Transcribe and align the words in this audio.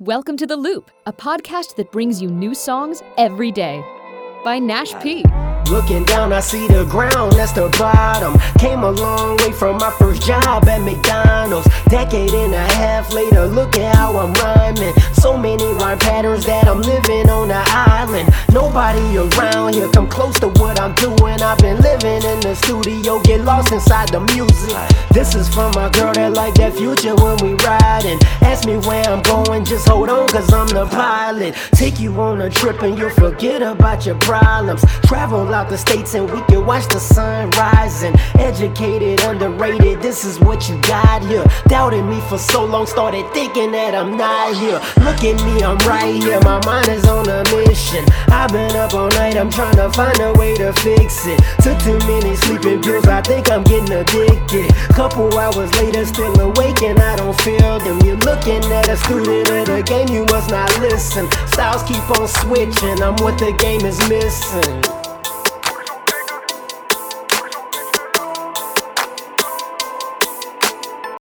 Welcome 0.00 0.36
to 0.36 0.46
The 0.46 0.58
Loop, 0.58 0.90
a 1.06 1.12
podcast 1.14 1.76
that 1.76 1.90
brings 1.90 2.20
you 2.20 2.28
new 2.28 2.54
songs 2.54 3.02
every 3.16 3.50
day 3.50 3.82
by 4.44 4.58
Nash 4.58 4.92
P. 5.00 5.24
Looking 5.70 6.04
down, 6.04 6.34
I 6.34 6.40
see 6.40 6.68
the 6.68 6.84
ground, 6.84 7.32
that's 7.32 7.52
the 7.52 7.74
bottom. 7.78 8.38
Came 8.58 8.82
a 8.82 8.90
long 8.90 9.38
way 9.38 9.52
from 9.52 9.78
my 9.78 9.90
first 9.98 10.20
job 10.20 10.68
at 10.68 10.82
McDonald's. 10.82 11.66
Decade 11.88 12.34
and 12.34 12.52
a 12.52 12.58
half 12.74 13.10
later, 13.14 13.46
look 13.46 13.78
at 13.78 13.96
how 13.96 14.18
I'm 14.18 14.34
rhyming. 14.34 14.92
So 15.14 15.34
many 15.34 15.64
rhyme 15.64 15.98
patterns 15.98 16.44
that 16.44 16.68
I'm 16.68 16.82
living 16.82 17.30
on 17.30 17.48
the 17.48 17.62
island. 17.66 18.28
Nobody 18.52 19.16
around 19.16 19.76
here 19.76 19.88
come 19.92 20.10
close 20.10 20.38
to 20.40 20.48
what 20.60 20.78
I'm 20.78 20.94
doing. 20.96 21.40
I've 21.40 21.56
been 21.56 21.80
living 21.80 22.22
in 22.22 22.40
the 22.40 22.54
studio, 22.54 23.18
get 23.22 23.40
lost 23.40 23.72
inside 23.72 24.10
the 24.10 24.20
music. 24.20 24.76
This 25.10 25.34
is 25.34 25.48
from 25.48 25.72
my 25.74 25.88
girl 25.88 26.12
that 26.12 26.34
like 26.34 26.52
that 26.56 26.74
future 26.74 27.14
when 27.14 27.38
we 27.38 27.54
riding. 27.64 27.85
Me 28.66 28.78
where 28.78 29.04
I'm 29.04 29.22
going, 29.22 29.64
just 29.64 29.86
hold 29.86 30.08
on, 30.08 30.26
cause 30.26 30.52
I'm 30.52 30.66
the 30.66 30.86
pilot. 30.86 31.54
Take 31.70 32.00
you 32.00 32.20
on 32.20 32.40
a 32.40 32.50
trip 32.50 32.82
and 32.82 32.98
you'll 32.98 33.10
forget 33.10 33.62
about 33.62 34.04
your 34.04 34.18
problems. 34.18 34.84
Travel 35.04 35.54
out 35.54 35.68
the 35.68 35.78
states 35.78 36.14
and 36.14 36.28
we 36.28 36.42
can 36.46 36.66
watch 36.66 36.88
the 36.88 36.98
sun 36.98 37.48
rising. 37.50 38.12
Educated, 38.40 39.20
underrated, 39.20 40.02
this 40.02 40.24
is 40.24 40.40
what 40.40 40.68
you 40.68 40.80
got 40.82 41.22
here. 41.26 41.44
Doubted 41.68 42.06
me 42.06 42.20
for 42.28 42.38
so 42.38 42.64
long, 42.64 42.86
started 42.86 43.24
thinking 43.32 43.70
that 43.70 43.94
I'm 43.94 44.16
not 44.16 44.56
here. 44.56 44.80
Look 45.04 45.22
at 45.22 45.38
me, 45.46 45.62
I'm 45.62 45.78
right 45.86 46.20
here, 46.20 46.40
my 46.40 46.58
mind 46.66 46.88
is 46.88 47.06
on 47.06 47.28
a 47.28 47.44
mission. 47.54 48.04
I've 48.26 48.50
been 48.50 48.74
up 48.74 48.94
all 48.94 49.10
night, 49.10 49.36
I'm 49.36 49.48
trying 49.48 49.76
to 49.76 49.92
find 49.92 50.18
a 50.18 50.32
way 50.32 50.56
to 50.56 50.72
fix 50.72 51.24
it. 51.24 51.38
Took 51.62 51.78
too 51.86 51.98
many 52.10 52.34
sleeping 52.34 52.82
pills, 52.82 53.06
I 53.06 53.22
think 53.22 53.48
I'm 53.48 53.62
getting 53.62 53.94
addicted. 53.94 54.74
Couple 54.90 55.38
hours 55.38 55.72
later, 55.76 56.04
still 56.04 56.34
awake 56.40 56.82
and 56.82 56.98
I 56.98 57.14
don't 57.14 57.40
feel 57.42 57.78
them. 57.78 57.95
Student 59.04 59.50
of 59.50 59.66
the 59.66 59.82
game, 59.82 60.08
you 60.08 60.24
must 60.26 60.50
not 60.50 60.70
listen. 60.80 61.30
Styles 61.48 61.82
keep 61.84 62.08
on 62.18 62.26
switching, 62.26 63.02
I'm 63.02 63.14
what 63.16 63.38
the 63.38 63.52
game 63.52 63.84
is 63.84 63.98
missing. 64.08 64.95